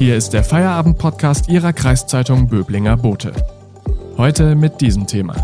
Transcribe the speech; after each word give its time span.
Hier 0.00 0.16
ist 0.16 0.30
der 0.30 0.42
Feierabend-Podcast 0.42 1.50
Ihrer 1.50 1.74
Kreiszeitung 1.74 2.48
Böblinger 2.48 2.96
Bote. 2.96 3.34
Heute 4.16 4.54
mit 4.54 4.80
diesem 4.80 5.06
Thema. 5.06 5.36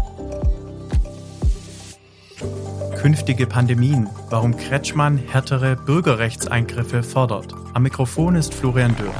Künftige 2.96 3.46
Pandemien, 3.46 4.08
warum 4.30 4.56
Kretschmann 4.56 5.18
härtere 5.18 5.76
Bürgerrechtseingriffe 5.76 7.02
fordert. 7.02 7.52
Am 7.74 7.82
Mikrofon 7.82 8.34
ist 8.34 8.54
Florian 8.54 8.96
Dürr. 8.96 9.12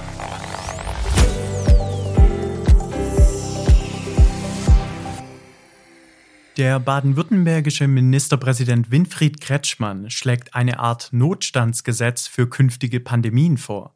Der 6.56 6.80
baden-württembergische 6.80 7.86
Ministerpräsident 7.88 8.90
Winfried 8.90 9.42
Kretschmann 9.42 10.08
schlägt 10.08 10.54
eine 10.54 10.78
Art 10.78 11.10
Notstandsgesetz 11.12 12.26
für 12.26 12.48
künftige 12.48 13.00
Pandemien 13.00 13.58
vor. 13.58 13.95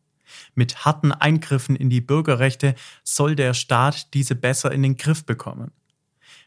Mit 0.55 0.85
harten 0.85 1.13
Eingriffen 1.13 1.77
in 1.77 1.91
die 1.91 2.01
Bürgerrechte 2.01 2.75
soll 3.05 3.37
der 3.37 3.55
Staat 3.55 4.15
diese 4.15 4.35
besser 4.35 4.73
in 4.73 4.83
den 4.83 4.97
Griff 4.97 5.25
bekommen. 5.25 5.73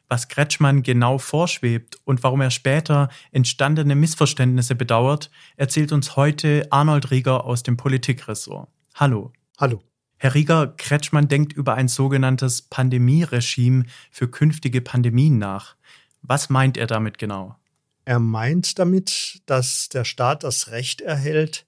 Was 0.09 0.28
Kretschmann 0.28 0.84
genau 0.84 1.18
vorschwebt 1.18 1.98
und 2.04 2.23
warum 2.23 2.42
er 2.42 2.52
später 2.52 3.09
entstandene 3.32 3.96
Missverständnisse 3.96 4.76
bedauert, 4.76 5.32
erzählt 5.56 5.92
uns 5.92 6.16
heute 6.16 6.68
Arnold 6.70 7.09
Rieger 7.09 7.46
aus 7.46 7.64
dem 7.64 7.78
Politikressort. 7.78 8.70
Hallo. 8.96 9.32
Hallo. 9.58 9.82
Herr 10.18 10.36
Rieger, 10.36 10.68
Kretschmann 10.78 11.28
denkt 11.28 11.52
über 11.54 11.73
ein 11.73 11.88
sogenanntes 11.88 12.62
Pandemieregime 12.62 13.86
für 14.12 14.30
künftige 14.30 14.81
Pandemien 14.81 15.38
nach. 15.38 15.76
Was 16.22 16.50
meint 16.50 16.78
er 16.78 16.88
damit 16.88 17.18
genau? 17.18 17.58
Er 18.06 18.20
meint 18.20 18.80
damit, 18.80 19.42
dass 19.45 19.90
der 19.90 20.06
Staat 20.06 20.44
das 20.44 20.70
Recht 20.72 21.02
erhält, 21.02 21.66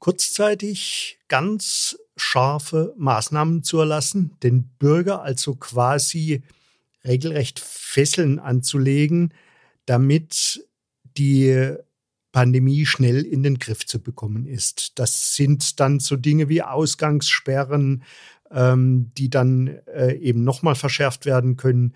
kurzzeitig 0.00 1.20
ganz 1.28 1.96
scharfe 2.16 2.94
Maßnahmen 2.98 3.62
zu 3.62 3.78
erlassen, 3.78 4.36
den 4.42 4.64
Bürger 4.78 5.22
also 5.22 5.54
quasi 5.54 6.42
regelrecht 7.04 7.60
Fesseln 7.60 8.38
anzulegen, 8.38 9.32
damit 9.86 10.66
die 11.16 11.74
Pandemie 12.32 12.86
schnell 12.86 13.22
in 13.22 13.42
den 13.42 13.58
Griff 13.58 13.86
zu 13.86 14.00
bekommen 14.00 14.46
ist. 14.46 14.98
Das 14.98 15.34
sind 15.34 15.80
dann 15.80 16.00
so 16.00 16.16
Dinge 16.16 16.48
wie 16.48 16.62
Ausgangssperren, 16.62 18.02
ähm, 18.50 19.10
die 19.16 19.30
dann 19.30 19.68
äh, 19.86 20.14
eben 20.14 20.44
nochmal 20.44 20.74
verschärft 20.74 21.26
werden 21.26 21.56
können. 21.56 21.94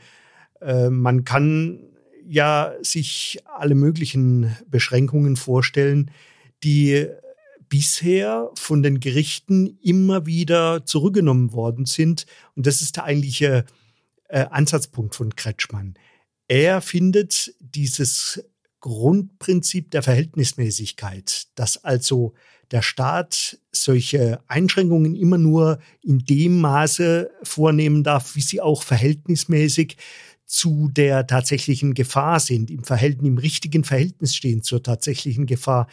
Äh, 0.60 0.90
man 0.90 1.24
kann 1.24 1.80
ja 2.26 2.72
sich 2.82 3.42
alle 3.44 3.74
möglichen 3.74 4.56
Beschränkungen 4.68 5.36
vorstellen, 5.36 6.10
die 6.64 7.06
bisher 7.74 8.52
von 8.54 8.84
den 8.84 9.00
Gerichten 9.00 9.66
immer 9.82 10.26
wieder 10.26 10.86
zurückgenommen 10.86 11.52
worden 11.52 11.86
sind. 11.86 12.24
Und 12.54 12.68
das 12.68 12.80
ist 12.80 12.94
der 12.94 13.02
eigentliche 13.02 13.64
äh, 14.28 14.46
Ansatzpunkt 14.48 15.16
von 15.16 15.34
Kretschmann. 15.34 15.94
Er 16.46 16.80
findet 16.80 17.52
dieses 17.58 18.44
Grundprinzip 18.78 19.90
der 19.90 20.04
Verhältnismäßigkeit, 20.04 21.48
dass 21.56 21.82
also 21.82 22.34
der 22.70 22.82
Staat 22.82 23.58
solche 23.72 24.38
Einschränkungen 24.46 25.16
immer 25.16 25.38
nur 25.38 25.80
in 26.00 26.20
dem 26.20 26.60
Maße 26.60 27.28
vornehmen 27.42 28.04
darf, 28.04 28.36
wie 28.36 28.42
sie 28.42 28.60
auch 28.60 28.84
verhältnismäßig 28.84 29.96
zu 30.46 30.90
der 30.92 31.26
tatsächlichen 31.26 31.94
Gefahr 31.94 32.38
sind, 32.38 32.70
im 32.70 32.84
Verhältnis, 32.84 33.26
im 33.26 33.38
richtigen 33.38 33.82
Verhältnis 33.82 34.36
stehen 34.36 34.62
zur 34.62 34.80
tatsächlichen 34.80 35.46
Gefahr. 35.46 35.88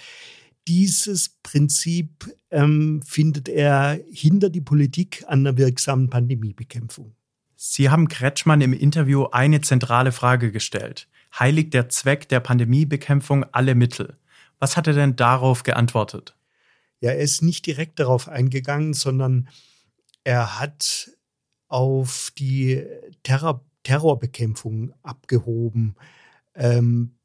Dieses 0.71 1.27
Prinzip 1.43 2.33
ähm, 2.49 3.01
findet 3.05 3.49
er 3.49 3.99
hinter 4.09 4.49
die 4.49 4.61
Politik 4.61 5.25
an 5.27 5.45
einer 5.45 5.57
wirksamen 5.57 6.09
Pandemiebekämpfung. 6.09 7.13
Sie 7.57 7.89
haben 7.89 8.07
Kretschmann 8.07 8.61
im 8.61 8.71
Interview 8.71 9.25
eine 9.25 9.59
zentrale 9.59 10.13
Frage 10.13 10.49
gestellt. 10.49 11.09
Heiligt 11.37 11.73
der 11.73 11.89
Zweck 11.89 12.29
der 12.29 12.39
Pandemiebekämpfung 12.39 13.43
alle 13.51 13.75
Mittel? 13.75 14.15
Was 14.59 14.77
hat 14.77 14.87
er 14.87 14.93
denn 14.93 15.17
darauf 15.17 15.63
geantwortet? 15.63 16.37
Ja, 17.01 17.09
er 17.09 17.19
ist 17.19 17.41
nicht 17.41 17.65
direkt 17.65 17.99
darauf 17.99 18.29
eingegangen, 18.29 18.93
sondern 18.93 19.49
er 20.23 20.57
hat 20.57 21.11
auf 21.67 22.31
die 22.37 22.81
Terror 23.23 23.65
Terrorbekämpfung 23.83 24.93
abgehoben, 25.03 25.95
ähm, 26.55 27.17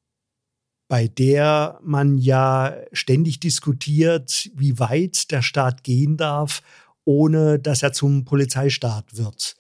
bei 0.88 1.08
der 1.08 1.80
man 1.82 2.18
ja 2.18 2.76
ständig 2.92 3.40
diskutiert, 3.40 4.50
wie 4.54 4.78
weit 4.78 5.30
der 5.30 5.42
Staat 5.42 5.82
gehen 5.82 6.16
darf, 6.16 6.62
ohne 7.04 7.58
dass 7.58 7.82
er 7.82 7.92
zum 7.92 8.24
Polizeistaat 8.24 9.16
wird. 9.16 9.56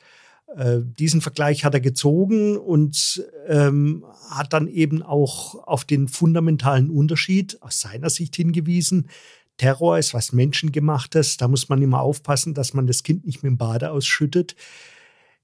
Äh, 0.54 0.80
diesen 0.98 1.20
Vergleich 1.20 1.64
hat 1.64 1.74
er 1.74 1.80
gezogen 1.80 2.56
und 2.56 3.24
ähm, 3.48 4.04
hat 4.30 4.52
dann 4.52 4.68
eben 4.68 5.02
auch 5.02 5.66
auf 5.66 5.84
den 5.84 6.08
fundamentalen 6.08 6.90
Unterschied 6.90 7.60
aus 7.62 7.80
seiner 7.80 8.10
Sicht 8.10 8.36
hingewiesen. 8.36 9.08
Terror 9.56 9.98
ist 9.98 10.14
was 10.14 10.32
Menschengemachtes, 10.32 11.36
da 11.38 11.48
muss 11.48 11.68
man 11.68 11.82
immer 11.82 12.00
aufpassen, 12.00 12.54
dass 12.54 12.74
man 12.74 12.86
das 12.86 13.02
Kind 13.02 13.26
nicht 13.26 13.42
mit 13.42 13.50
dem 13.50 13.58
Bade 13.58 13.90
ausschüttet. 13.90 14.54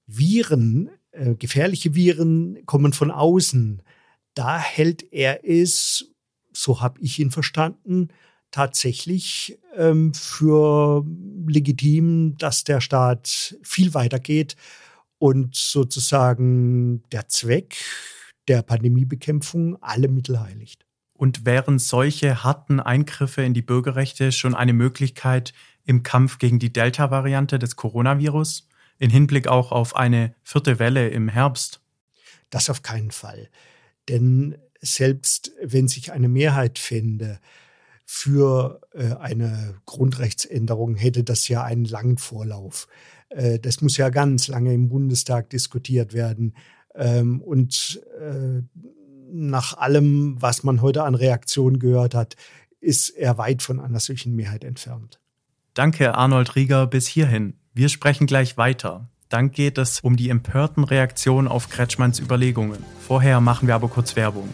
Viren 0.06 0.90
äh, 1.12 1.34
gefährliche 1.34 1.94
Viren 1.94 2.64
kommen 2.66 2.92
von 2.92 3.10
außen. 3.10 3.82
Da 4.34 4.58
hält 4.58 5.12
er 5.12 5.48
es, 5.48 6.06
so 6.52 6.80
habe 6.80 7.00
ich 7.00 7.18
ihn 7.18 7.30
verstanden, 7.30 8.08
tatsächlich 8.50 9.58
ähm, 9.76 10.12
für 10.14 11.04
legitim, 11.46 12.36
dass 12.38 12.64
der 12.64 12.80
Staat 12.80 13.56
viel 13.62 13.94
weiter 13.94 14.18
geht 14.18 14.56
und 15.18 15.54
sozusagen 15.54 17.02
der 17.10 17.28
Zweck 17.28 17.76
der 18.48 18.62
Pandemiebekämpfung 18.62 19.80
alle 19.82 20.08
Mittel 20.08 20.40
heiligt. 20.40 20.84
Und 21.14 21.46
wären 21.46 21.78
solche 21.78 22.42
harten 22.42 22.80
Eingriffe 22.80 23.42
in 23.42 23.54
die 23.54 23.62
Bürgerrechte 23.62 24.32
schon 24.32 24.54
eine 24.54 24.72
Möglichkeit 24.72 25.52
im 25.84 26.02
Kampf 26.02 26.38
gegen 26.38 26.58
die 26.58 26.72
Delta-Variante 26.72 27.58
des 27.58 27.76
Coronavirus? 27.76 28.68
in 29.02 29.10
Hinblick 29.10 29.48
auch 29.48 29.72
auf 29.72 29.96
eine 29.96 30.32
vierte 30.44 30.78
Welle 30.78 31.08
im 31.08 31.28
Herbst? 31.28 31.80
Das 32.50 32.70
auf 32.70 32.82
keinen 32.82 33.10
Fall. 33.10 33.48
Denn 34.08 34.56
selbst 34.80 35.52
wenn 35.62 35.88
sich 35.88 36.12
eine 36.12 36.28
Mehrheit 36.28 36.78
fände 36.78 37.38
für 38.04 38.80
äh, 38.92 39.14
eine 39.14 39.76
Grundrechtsänderung, 39.86 40.96
hätte 40.96 41.24
das 41.24 41.48
ja 41.48 41.62
einen 41.62 41.84
langen 41.84 42.18
Vorlauf. 42.18 42.88
Äh, 43.28 43.58
das 43.58 43.80
muss 43.80 43.96
ja 43.96 44.10
ganz 44.10 44.48
lange 44.48 44.74
im 44.74 44.88
Bundestag 44.88 45.50
diskutiert 45.50 46.12
werden. 46.12 46.54
Ähm, 46.94 47.40
und 47.40 48.02
äh, 48.20 48.62
nach 49.32 49.78
allem, 49.78 50.36
was 50.40 50.62
man 50.62 50.82
heute 50.82 51.04
an 51.04 51.14
Reaktionen 51.14 51.78
gehört 51.78 52.14
hat, 52.14 52.36
ist 52.80 53.10
er 53.10 53.38
weit 53.38 53.62
von 53.62 53.80
einer 53.80 54.00
solchen 54.00 54.34
Mehrheit 54.34 54.64
entfernt. 54.64 55.20
Danke, 55.74 56.14
Arnold 56.14 56.54
Rieger, 56.54 56.86
bis 56.86 57.06
hierhin. 57.06 57.54
Wir 57.72 57.88
sprechen 57.88 58.26
gleich 58.26 58.58
weiter. 58.58 59.08
Dann 59.32 59.50
geht 59.50 59.78
es 59.78 60.00
um 60.00 60.16
die 60.16 60.28
empörten 60.28 60.84
Reaktionen 60.84 61.48
auf 61.48 61.70
Kretschmanns 61.70 62.20
Überlegungen. 62.20 62.84
Vorher 63.00 63.40
machen 63.40 63.66
wir 63.66 63.74
aber 63.74 63.88
kurz 63.88 64.14
Werbung. 64.14 64.46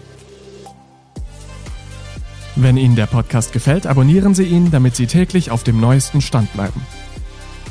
Wenn 2.55 2.77
Ihnen 2.77 2.95
der 2.95 3.07
Podcast 3.07 3.53
gefällt, 3.53 3.89
abonnieren 3.89 4.37
Sie 4.37 4.45
ihn, 4.45 4.71
damit 4.71 4.95
Sie 4.95 5.09
täglich 5.09 5.51
auf 5.51 5.65
dem 5.65 5.81
neuesten 5.81 6.21
Stand 6.21 6.53
bleiben. 6.53 6.81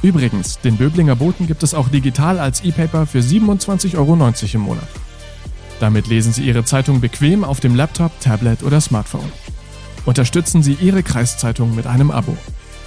Übrigens, 0.01 0.59
den 0.59 0.75
Böblinger 0.75 1.15
Boten 1.15 1.47
gibt 1.47 1.63
es 1.63 1.73
auch 1.73 1.87
digital 1.87 2.39
als 2.39 2.65
E-Paper 2.65 3.05
für 3.05 3.19
27,90 3.19 3.97
Euro 3.97 4.33
im 4.53 4.61
Monat. 4.61 4.89
Damit 5.79 6.07
lesen 6.07 6.33
Sie 6.33 6.43
Ihre 6.43 6.65
Zeitung 6.65 6.99
bequem 6.99 7.45
auf 7.45 7.61
dem 7.61 7.73
Laptop, 7.73 8.11
Tablet 8.19 8.63
oder 8.63 8.81
Smartphone. 8.81 9.31
Unterstützen 10.05 10.61
Sie 10.61 10.73
Ihre 10.73 11.03
Kreiszeitung 11.03 11.73
mit 11.73 11.87
einem 11.87 12.11
Abo. 12.11 12.35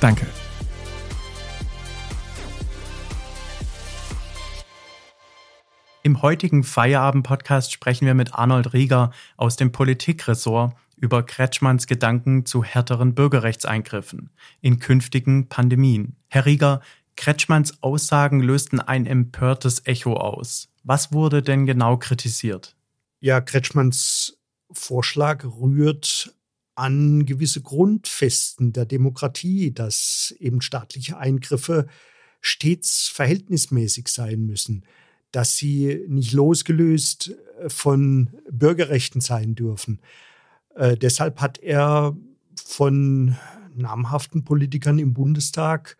Danke. 0.00 0.26
Heutigen 6.22 6.64
Feierabend-Podcast 6.64 7.72
sprechen 7.72 8.06
wir 8.06 8.14
mit 8.14 8.34
Arnold 8.34 8.74
Rieger 8.74 9.10
aus 9.36 9.56
dem 9.56 9.72
Politikressort 9.72 10.74
über 10.96 11.22
Kretschmanns 11.22 11.86
Gedanken 11.86 12.44
zu 12.44 12.62
härteren 12.62 13.14
Bürgerrechtseingriffen 13.14 14.30
in 14.60 14.78
künftigen 14.80 15.48
Pandemien. 15.48 16.16
Herr 16.28 16.44
Rieger, 16.44 16.82
Kretschmanns 17.16 17.82
Aussagen 17.82 18.40
lösten 18.40 18.80
ein 18.80 19.06
empörtes 19.06 19.86
Echo 19.86 20.14
aus. 20.14 20.68
Was 20.82 21.12
wurde 21.12 21.42
denn 21.42 21.64
genau 21.64 21.96
kritisiert? 21.96 22.76
Ja, 23.20 23.40
Kretschmanns 23.40 24.38
Vorschlag 24.70 25.44
rührt 25.44 26.34
an 26.74 27.24
gewisse 27.24 27.62
Grundfesten 27.62 28.72
der 28.72 28.84
Demokratie, 28.84 29.72
dass 29.72 30.34
eben 30.38 30.60
staatliche 30.60 31.16
Eingriffe 31.16 31.86
stets 32.40 33.08
verhältnismäßig 33.08 34.08
sein 34.08 34.44
müssen 34.46 34.84
dass 35.32 35.56
sie 35.56 36.04
nicht 36.08 36.32
losgelöst 36.32 37.34
äh, 37.60 37.68
von 37.68 38.30
Bürgerrechten 38.50 39.20
sein 39.20 39.54
dürfen. 39.54 40.00
Äh, 40.74 40.96
deshalb 40.96 41.40
hat 41.40 41.58
er 41.58 42.16
von 42.56 43.36
namhaften 43.74 44.44
Politikern 44.44 44.98
im 44.98 45.14
Bundestag 45.14 45.96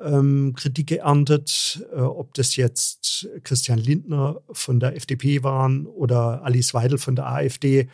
ähm, 0.00 0.54
Kritik 0.56 0.88
geerntet, 0.88 1.86
äh, 1.92 2.00
ob 2.00 2.34
das 2.34 2.56
jetzt 2.56 3.28
Christian 3.44 3.78
Lindner 3.78 4.40
von 4.50 4.80
der 4.80 4.96
FDP 4.96 5.42
waren 5.42 5.86
oder 5.86 6.42
Alice 6.44 6.74
Weidel 6.74 6.98
von 6.98 7.16
der 7.16 7.26
AfD, 7.28 7.88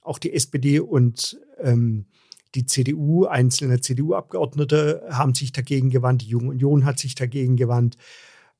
auch 0.00 0.18
die 0.18 0.32
SPD 0.32 0.80
und 0.80 1.38
ähm, 1.60 2.06
die 2.54 2.66
CDU, 2.66 3.24
einzelne 3.24 3.80
CDU-Abgeordnete 3.80 5.06
haben 5.10 5.34
sich 5.34 5.52
dagegen 5.52 5.90
gewandt, 5.90 6.22
die 6.22 6.26
Junge 6.26 6.50
Union 6.50 6.84
hat 6.84 6.98
sich 6.98 7.14
dagegen 7.14 7.56
gewandt. 7.56 7.96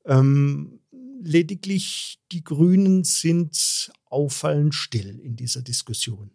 Ähm, 0.05 0.79
lediglich 1.23 2.19
die 2.31 2.43
Grünen 2.43 3.03
sind 3.03 3.91
auffallend 4.09 4.75
still 4.75 5.19
in 5.19 5.35
dieser 5.35 5.61
Diskussion. 5.61 6.31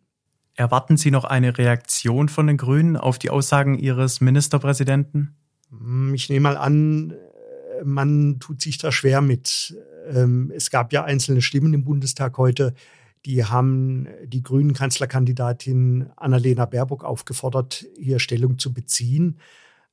Erwarten 0.54 0.96
Sie 0.96 1.10
noch 1.10 1.24
eine 1.24 1.56
Reaktion 1.56 2.28
von 2.28 2.48
den 2.48 2.56
Grünen 2.56 2.96
auf 2.96 3.18
die 3.18 3.30
Aussagen 3.30 3.78
Ihres 3.78 4.20
Ministerpräsidenten? 4.20 5.36
Hm, 5.70 6.14
ich 6.14 6.28
nehme 6.28 6.44
mal 6.44 6.56
an, 6.56 7.14
man 7.84 8.40
tut 8.40 8.60
sich 8.62 8.78
da 8.78 8.90
schwer 8.90 9.20
mit. 9.20 9.76
Ähm, 10.08 10.50
es 10.54 10.70
gab 10.70 10.92
ja 10.92 11.04
einzelne 11.04 11.42
Stimmen 11.42 11.74
im 11.74 11.84
Bundestag 11.84 12.38
heute, 12.38 12.74
die 13.24 13.44
haben 13.44 14.08
die 14.24 14.42
grünen 14.42 14.72
Kanzlerkandidatin 14.72 16.10
Annalena 16.16 16.64
Baerbock 16.66 17.04
aufgefordert, 17.04 17.84
hier 17.96 18.18
Stellung 18.18 18.58
zu 18.58 18.72
beziehen. 18.72 19.38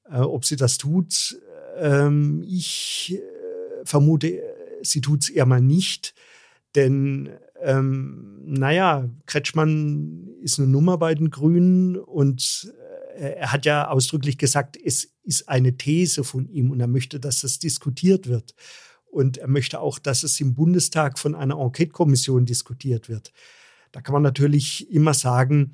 Äh, 0.09 0.19
ob 0.19 0.45
sie 0.45 0.55
das 0.55 0.77
tut, 0.77 1.37
ähm, 1.77 2.43
ich 2.47 3.13
äh, 3.15 3.85
vermute, 3.85 4.41
sie 4.81 5.01
tut 5.01 5.23
es 5.23 5.29
eher 5.29 5.45
mal 5.45 5.61
nicht. 5.61 6.13
Denn 6.75 7.29
ähm, 7.61 8.41
naja, 8.45 9.09
Kretschmann 9.25 10.27
ist 10.41 10.59
eine 10.59 10.67
Nummer 10.67 10.97
bei 10.97 11.15
den 11.15 11.29
Grünen 11.29 11.97
und 11.97 12.71
äh, 13.15 13.35
er 13.37 13.51
hat 13.51 13.65
ja 13.65 13.87
ausdrücklich 13.87 14.37
gesagt, 14.37 14.77
es 14.77 15.13
ist 15.23 15.47
eine 15.49 15.77
These 15.77 16.23
von 16.23 16.47
ihm 16.47 16.71
und 16.71 16.79
er 16.79 16.87
möchte, 16.87 17.19
dass 17.19 17.41
das 17.41 17.59
diskutiert 17.59 18.27
wird. 18.27 18.53
Und 19.05 19.37
er 19.37 19.47
möchte 19.47 19.79
auch, 19.79 19.97
dass 19.97 20.23
es 20.23 20.39
im 20.41 20.55
Bundestag 20.55 21.17
von 21.17 21.35
einer 21.35 21.57
Enquete-Kommission 21.57 22.45
diskutiert 22.45 23.07
wird. 23.07 23.31
Da 23.93 24.01
kann 24.01 24.11
man 24.11 24.23
natürlich 24.23 24.91
immer 24.91 25.13
sagen, 25.13 25.71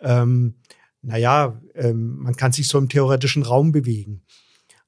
ähm, 0.00 0.56
naja, 1.00 1.60
ähm, 1.74 2.18
man 2.18 2.36
kann 2.36 2.52
sich 2.52 2.68
so 2.68 2.76
im 2.76 2.90
theoretischen 2.90 3.42
Raum 3.42 3.72
bewegen. 3.72 4.22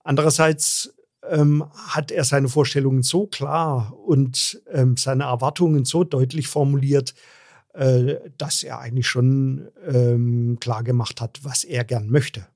Andererseits 0.05 0.95
ähm, 1.31 1.65
hat 1.89 2.11
er 2.11 2.25
seine 2.25 2.49
Vorstellungen 2.49 3.03
so 3.03 3.27
klar 3.27 3.97
und 3.99 4.63
ähm, 4.71 4.97
seine 4.97 5.25
Erwartungen 5.25 5.85
so 5.85 6.05
deutlich 6.05 6.49
formuliert, 6.49 7.15
äh, 7.75 8.17
dass 8.39 8.63
er 8.63 8.81
eigentlich 8.81 9.07
schon 9.07 9.69
ähm, 9.87 10.59
klar 10.61 10.83
gemacht 10.83 11.21
hat, 11.21 11.41
was 11.43 11.65
er 11.65 11.85
gern 11.85 12.09
möchte. 12.09 12.47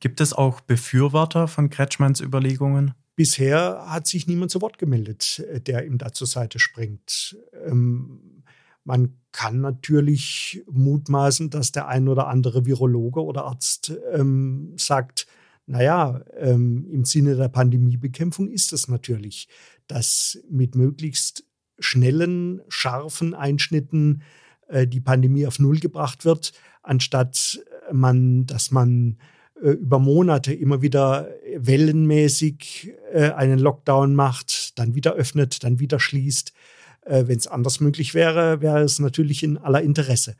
Gibt 0.00 0.20
es 0.20 0.32
auch 0.32 0.60
Befürworter 0.60 1.48
von 1.48 1.70
Kretschmanns 1.70 2.20
Überlegungen? 2.20 2.94
Bisher 3.16 3.84
hat 3.88 4.06
sich 4.06 4.28
niemand 4.28 4.52
zu 4.52 4.62
Wort 4.62 4.78
gemeldet, 4.78 5.44
äh, 5.50 5.60
der 5.60 5.84
ihm 5.84 5.98
da 5.98 6.12
zur 6.12 6.28
Seite 6.28 6.58
springt. 6.58 7.36
Ähm, 7.66 8.44
man 8.84 9.18
kann 9.32 9.60
natürlich 9.60 10.62
mutmaßen, 10.70 11.50
dass 11.50 11.72
der 11.72 11.88
ein 11.88 12.08
oder 12.08 12.28
andere 12.28 12.64
Virologe 12.64 13.22
oder 13.22 13.44
Arzt 13.44 13.92
ähm, 14.12 14.72
sagt, 14.76 15.26
naja, 15.68 16.24
ähm, 16.36 16.86
im 16.90 17.04
Sinne 17.04 17.36
der 17.36 17.48
Pandemiebekämpfung 17.48 18.48
ist 18.48 18.72
es 18.72 18.88
natürlich, 18.88 19.48
dass 19.86 20.42
mit 20.50 20.74
möglichst 20.74 21.44
schnellen, 21.78 22.62
scharfen 22.68 23.34
Einschnitten 23.34 24.22
äh, 24.68 24.86
die 24.86 25.00
Pandemie 25.00 25.46
auf 25.46 25.58
Null 25.58 25.78
gebracht 25.78 26.24
wird, 26.24 26.52
anstatt 26.82 27.60
äh, 27.88 27.92
man, 27.92 28.46
dass 28.46 28.70
man 28.70 29.18
äh, 29.62 29.72
über 29.72 29.98
Monate 29.98 30.54
immer 30.54 30.80
wieder 30.80 31.28
wellenmäßig 31.54 32.94
äh, 33.12 33.30
einen 33.32 33.58
Lockdown 33.58 34.14
macht, 34.14 34.78
dann 34.78 34.94
wieder 34.94 35.12
öffnet, 35.12 35.62
dann 35.64 35.80
wieder 35.80 36.00
schließt. 36.00 36.54
Äh, 37.02 37.24
Wenn 37.26 37.36
es 37.36 37.46
anders 37.46 37.80
möglich 37.80 38.14
wäre, 38.14 38.62
wäre 38.62 38.80
es 38.80 38.98
natürlich 39.00 39.42
in 39.42 39.58
aller 39.58 39.82
Interesse. 39.82 40.34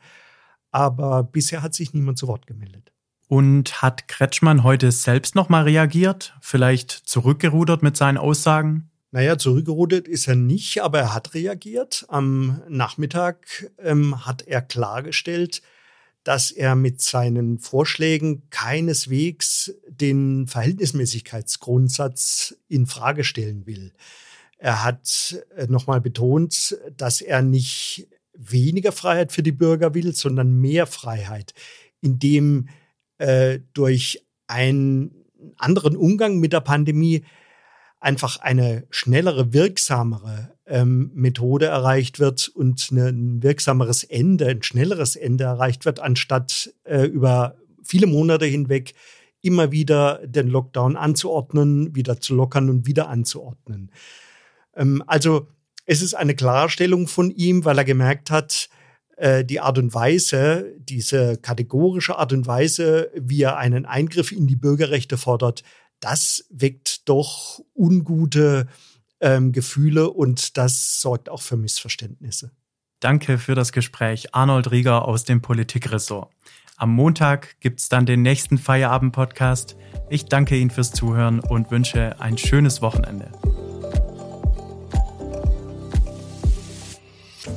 Aber 0.71 1.23
bisher 1.23 1.61
hat 1.61 1.75
sich 1.75 1.93
niemand 1.93 2.17
zu 2.17 2.27
Wort 2.27 2.47
gemeldet. 2.47 2.91
Und 3.29 3.81
hat 3.83 4.07
Kretschmann 4.07 4.63
heute 4.63 4.91
selbst 4.91 5.35
nochmal 5.35 5.65
reagiert? 5.65 6.33
Vielleicht 6.41 6.89
zurückgerudert 6.89 7.83
mit 7.83 7.95
seinen 7.95 8.17
Aussagen? 8.17 8.89
Naja, 9.11 9.37
zurückgerudert 9.37 10.07
ist 10.07 10.27
er 10.27 10.35
nicht, 10.35 10.81
aber 10.81 10.97
er 10.97 11.13
hat 11.13 11.35
reagiert. 11.35 12.07
Am 12.09 12.63
Nachmittag 12.67 13.69
ähm, 13.77 14.25
hat 14.25 14.47
er 14.47 14.63
klargestellt, 14.63 15.61
dass 16.23 16.49
er 16.49 16.73
mit 16.73 17.01
seinen 17.01 17.59
Vorschlägen 17.59 18.49
keineswegs 18.49 19.75
den 19.87 20.47
Verhältnismäßigkeitsgrundsatz 20.47 22.55
in 22.67 22.87
Frage 22.87 23.23
stellen 23.23 23.67
will. 23.67 23.93
Er 24.57 24.83
hat 24.83 25.37
äh, 25.55 25.67
nochmal 25.67 26.01
betont, 26.01 26.79
dass 26.97 27.21
er 27.21 27.43
nicht 27.43 28.07
weniger 28.33 28.91
Freiheit 28.91 29.31
für 29.31 29.43
die 29.43 29.51
Bürger 29.51 29.93
will, 29.93 30.15
sondern 30.15 30.59
mehr 30.59 30.87
Freiheit, 30.87 31.53
indem 32.01 32.69
äh, 33.19 33.59
durch 33.73 34.25
einen 34.47 35.25
anderen 35.57 35.95
Umgang 35.95 36.39
mit 36.39 36.53
der 36.53 36.61
Pandemie 36.61 37.23
einfach 37.99 38.37
eine 38.37 38.87
schnellere, 38.89 39.53
wirksamere 39.53 40.53
ähm, 40.65 41.11
Methode 41.13 41.65
erreicht 41.65 42.19
wird 42.19 42.47
und 42.47 42.91
ein 42.91 43.43
wirksameres 43.43 44.03
Ende, 44.03 44.47
ein 44.47 44.63
schnelleres 44.63 45.15
Ende 45.15 45.43
erreicht 45.43 45.85
wird, 45.85 45.99
anstatt 45.99 46.73
äh, 46.83 47.03
über 47.03 47.55
viele 47.83 48.07
Monate 48.07 48.45
hinweg 48.45 48.93
immer 49.41 49.71
wieder 49.71 50.25
den 50.25 50.47
Lockdown 50.47 50.95
anzuordnen, 50.95 51.95
wieder 51.95 52.19
zu 52.19 52.35
lockern 52.35 52.69
und 52.69 52.85
wieder 52.87 53.09
anzuordnen. 53.09 53.91
Ähm, 54.75 55.03
also 55.07 55.47
es 55.85 56.01
ist 56.01 56.13
eine 56.13 56.35
Klarstellung 56.35 57.07
von 57.07 57.31
ihm, 57.31 57.65
weil 57.65 57.77
er 57.77 57.85
gemerkt 57.85 58.31
hat, 58.31 58.69
äh, 59.19 59.43
die 59.43 59.59
Art 59.59 59.77
und 59.77 59.93
Weise, 59.93 60.73
diese 60.79 61.37
kategorische 61.37 62.17
Art 62.17 62.31
und 62.31 62.47
Weise, 62.47 63.11
wie 63.15 63.41
er 63.41 63.57
einen 63.57 63.85
Eingriff 63.85 64.31
in 64.31 64.47
die 64.47 64.55
Bürgerrechte 64.55 65.17
fordert, 65.17 65.63
das 65.99 66.45
weckt 66.49 67.07
doch 67.09 67.59
ungute 67.75 68.67
ähm, 69.19 69.51
Gefühle 69.51 70.09
und 70.09 70.57
das 70.57 71.01
sorgt 71.01 71.29
auch 71.29 71.41
für 71.41 71.57
Missverständnisse. 71.57 72.51
Danke 73.01 73.37
für 73.37 73.55
das 73.55 73.73
Gespräch, 73.73 74.33
Arnold 74.33 74.71
Rieger 74.71 75.05
aus 75.05 75.25
dem 75.25 75.41
Politikressort. 75.41 76.31
Am 76.77 76.91
Montag 76.91 77.59
gibt's 77.59 77.89
dann 77.89 78.05
den 78.05 78.21
nächsten 78.21 78.57
Feierabend-Podcast. 78.57 79.75
Ich 80.09 80.25
danke 80.25 80.55
Ihnen 80.55 80.69
fürs 80.69 80.91
Zuhören 80.93 81.41
und 81.41 81.71
wünsche 81.71 82.21
ein 82.21 82.37
schönes 82.37 82.81
Wochenende. 82.81 83.31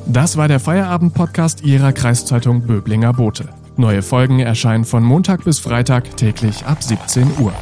Das 0.07 0.37
war 0.37 0.49
der 0.49 0.61
Feierabend-Podcast 0.61 1.63
Ihrer 1.63 1.93
Kreiszeitung 1.93 2.63
Böblinger 2.63 3.13
Bote. 3.13 3.49
Neue 3.77 4.03
Folgen 4.03 4.41
erscheinen 4.41 4.85
von 4.85 5.03
Montag 5.03 5.45
bis 5.45 5.59
Freitag 5.59 6.17
täglich 6.17 6.67
ab 6.67 6.83
17 6.83 7.31
Uhr. 7.39 7.53